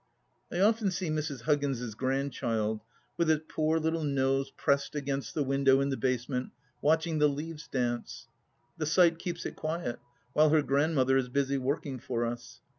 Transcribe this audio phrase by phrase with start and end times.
[0.51, 1.41] I often see Mrs.
[1.41, 2.81] Huggins' grandchild,
[3.17, 6.49] with its poor little nose pressed against the window in the basement,
[6.81, 8.27] watching the leaves dance.
[8.79, 9.99] The sight keeps it quiet,
[10.33, 12.61] while her grand mother is busy working for us.